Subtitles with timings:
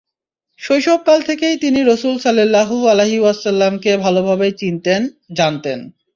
[0.59, 5.79] শৈশবকাল থেকেই তিনি রাসূল সাল্লাল্লাহু আলাইহি ওয়াসাল্লাম-কে ভাল ভাবেই চিনতেন-জানতেন।